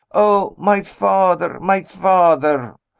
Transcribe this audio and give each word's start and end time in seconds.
"Oh, 0.15 0.55
my 0.57 0.81
father! 0.81 1.59
my 1.59 1.83
father!" 1.83 2.75